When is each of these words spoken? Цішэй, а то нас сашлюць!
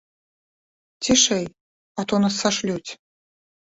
Цішэй, 1.03 1.45
а 1.51 2.01
то 2.09 2.15
нас 2.27 2.43
сашлюць! 2.43 2.91